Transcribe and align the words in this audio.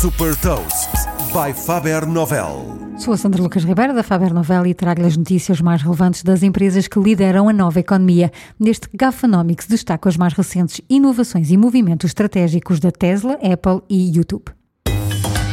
Super 0.00 0.36
Toast 0.36 0.90
by 1.32 1.52
Faber 1.52 2.06
Novel. 2.06 2.78
Sou 2.98 3.12
a 3.12 3.16
Sandra 3.16 3.42
Lucas 3.42 3.64
Ribeiro 3.64 3.92
da 3.92 4.04
Faber 4.04 4.32
Novel 4.32 4.64
e 4.68 4.72
trago-lhe 4.72 5.08
as 5.08 5.16
notícias 5.16 5.60
mais 5.60 5.82
relevantes 5.82 6.22
das 6.22 6.44
empresas 6.44 6.86
que 6.86 7.00
lideram 7.00 7.48
a 7.48 7.52
nova 7.52 7.80
economia. 7.80 8.30
Neste 8.60 8.88
Gafanomics 8.94 9.66
destaco 9.66 10.08
as 10.08 10.16
mais 10.16 10.34
recentes 10.34 10.80
inovações 10.88 11.50
e 11.50 11.56
movimentos 11.56 12.10
estratégicos 12.10 12.78
da 12.78 12.92
Tesla, 12.92 13.40
Apple 13.42 13.82
e 13.90 14.16
YouTube. 14.16 14.44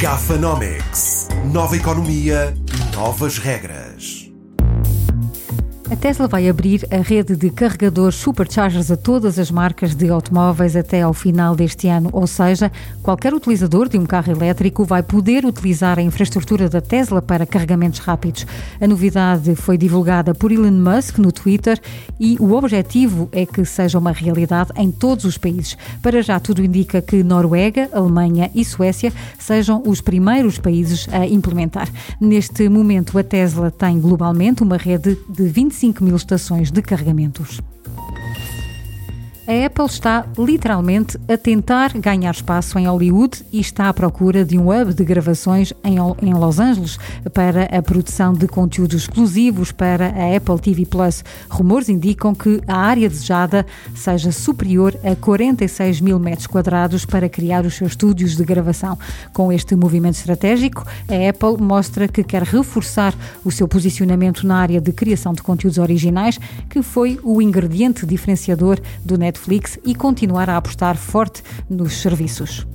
Gafanomics. 0.00 1.28
Nova 1.52 1.76
economia, 1.76 2.52
novas 2.96 3.38
regras. 3.38 3.91
A 5.92 5.96
Tesla 5.96 6.26
vai 6.26 6.48
abrir 6.48 6.88
a 6.90 7.02
rede 7.02 7.36
de 7.36 7.50
carregadores 7.50 8.16
superchargers 8.16 8.90
a 8.90 8.96
todas 8.96 9.38
as 9.38 9.50
marcas 9.50 9.94
de 9.94 10.08
automóveis 10.08 10.74
até 10.74 11.02
ao 11.02 11.12
final 11.12 11.54
deste 11.54 11.86
ano, 11.86 12.08
ou 12.14 12.26
seja, 12.26 12.72
qualquer 13.02 13.34
utilizador 13.34 13.90
de 13.90 13.98
um 13.98 14.06
carro 14.06 14.32
elétrico 14.32 14.86
vai 14.86 15.02
poder 15.02 15.44
utilizar 15.44 15.98
a 15.98 16.02
infraestrutura 16.02 16.66
da 16.66 16.80
Tesla 16.80 17.20
para 17.20 17.44
carregamentos 17.44 17.98
rápidos. 17.98 18.46
A 18.80 18.88
novidade 18.88 19.54
foi 19.54 19.76
divulgada 19.76 20.34
por 20.34 20.50
Elon 20.50 20.70
Musk 20.70 21.18
no 21.18 21.30
Twitter 21.30 21.78
e 22.18 22.38
o 22.40 22.54
objetivo 22.54 23.28
é 23.30 23.44
que 23.44 23.62
seja 23.62 23.98
uma 23.98 24.12
realidade 24.12 24.70
em 24.78 24.90
todos 24.90 25.26
os 25.26 25.36
países. 25.36 25.76
Para 26.00 26.22
já, 26.22 26.40
tudo 26.40 26.64
indica 26.64 27.02
que 27.02 27.22
Noruega, 27.22 27.90
Alemanha 27.92 28.50
e 28.54 28.64
Suécia 28.64 29.12
sejam 29.38 29.82
os 29.84 30.00
primeiros 30.00 30.56
países 30.56 31.06
a 31.12 31.26
implementar. 31.26 31.90
Neste 32.18 32.66
momento, 32.70 33.18
a 33.18 33.22
Tesla 33.22 33.70
tem 33.70 34.00
globalmente 34.00 34.62
uma 34.62 34.78
rede 34.78 35.18
de 35.28 35.48
25 35.48 35.81
5 35.82 36.04
mil 36.04 36.14
estações 36.14 36.70
de 36.70 36.80
carregamentos. 36.80 37.60
A 39.44 39.66
Apple 39.66 39.86
está 39.86 40.24
literalmente 40.38 41.18
a 41.28 41.36
tentar 41.36 41.98
ganhar 41.98 42.30
espaço 42.30 42.78
em 42.78 42.86
Hollywood 42.86 43.44
e 43.52 43.58
está 43.58 43.88
à 43.88 43.92
procura 43.92 44.44
de 44.44 44.56
um 44.56 44.68
hub 44.70 44.94
de 44.94 45.04
gravações 45.04 45.72
em, 45.82 45.98
Los 46.32 46.60
Angeles 46.60 46.96
para 47.34 47.64
a 47.64 47.82
produção 47.82 48.32
de 48.32 48.46
conteúdos 48.46 49.02
exclusivos 49.02 49.72
para 49.72 50.10
a 50.10 50.36
Apple 50.36 50.60
TV 50.60 50.86
Plus. 50.86 51.24
Rumores 51.50 51.88
indicam 51.88 52.36
que 52.36 52.60
a 52.68 52.76
área 52.76 53.08
desejada 53.08 53.66
seja 53.96 54.30
superior 54.30 54.94
a 55.02 55.16
46 55.16 56.00
mil 56.00 56.20
metros 56.20 56.46
quadrados 56.46 57.04
para 57.04 57.28
criar 57.28 57.66
os 57.66 57.74
seus 57.74 57.92
estúdios 57.92 58.36
de 58.36 58.44
gravação. 58.44 58.96
Com 59.32 59.50
este 59.50 59.74
movimento 59.74 60.14
estratégico, 60.14 60.86
a 61.08 61.28
Apple 61.28 61.60
mostra 61.60 62.06
que 62.06 62.22
quer 62.22 62.44
reforçar 62.44 63.12
o 63.44 63.50
seu 63.50 63.66
posicionamento 63.66 64.46
na 64.46 64.58
área 64.58 64.80
de 64.80 64.92
criação 64.92 65.34
de 65.34 65.42
conteúdos 65.42 65.78
originais, 65.78 66.38
que 66.70 66.80
foi 66.80 67.18
o 67.24 67.42
ingrediente 67.42 68.06
diferenciador 68.06 68.78
do 69.04 69.18
Netflix 69.18 69.31
Netflix 69.32 69.78
e 69.82 69.94
continuar 69.94 70.50
a 70.50 70.58
apostar 70.58 70.96
forte 70.96 71.42
nos 71.70 71.94
serviços. 71.94 72.66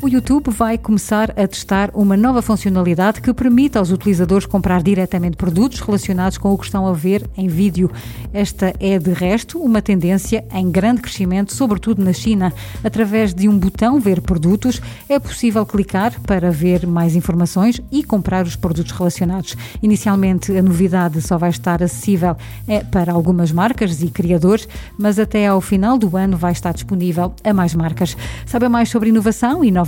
O 0.00 0.06
YouTube 0.08 0.50
vai 0.52 0.78
começar 0.78 1.32
a 1.32 1.46
testar 1.48 1.90
uma 1.92 2.16
nova 2.16 2.40
funcionalidade 2.40 3.20
que 3.20 3.34
permite 3.34 3.76
aos 3.76 3.90
utilizadores 3.90 4.46
comprar 4.46 4.80
diretamente 4.80 5.36
produtos 5.36 5.80
relacionados 5.80 6.38
com 6.38 6.52
o 6.52 6.56
que 6.56 6.66
estão 6.66 6.86
a 6.86 6.92
ver 6.92 7.28
em 7.36 7.48
vídeo. 7.48 7.90
Esta 8.32 8.72
é, 8.78 8.96
de 8.96 9.12
resto, 9.12 9.58
uma 9.58 9.82
tendência 9.82 10.44
em 10.54 10.70
grande 10.70 11.02
crescimento, 11.02 11.52
sobretudo 11.52 12.02
na 12.02 12.12
China. 12.12 12.52
Através 12.84 13.34
de 13.34 13.48
um 13.48 13.58
botão 13.58 13.98
Ver 13.98 14.20
Produtos, 14.20 14.80
é 15.08 15.18
possível 15.18 15.66
clicar 15.66 16.20
para 16.20 16.48
ver 16.52 16.86
mais 16.86 17.16
informações 17.16 17.80
e 17.90 18.04
comprar 18.04 18.46
os 18.46 18.54
produtos 18.54 18.92
relacionados. 18.92 19.56
Inicialmente, 19.82 20.56
a 20.56 20.62
novidade 20.62 21.20
só 21.20 21.36
vai 21.36 21.50
estar 21.50 21.82
acessível 21.82 22.36
é, 22.68 22.84
para 22.84 23.12
algumas 23.12 23.50
marcas 23.50 24.00
e 24.00 24.08
criadores, 24.08 24.68
mas 24.96 25.18
até 25.18 25.48
ao 25.48 25.60
final 25.60 25.98
do 25.98 26.16
ano 26.16 26.36
vai 26.36 26.52
estar 26.52 26.72
disponível 26.72 27.34
a 27.42 27.52
mais 27.52 27.74
marcas. 27.74 28.16
Sabe 28.46 28.68
mais 28.68 28.88
sobre 28.90 29.08
inovação 29.08 29.64
e 29.64 29.72
novas 29.72 29.87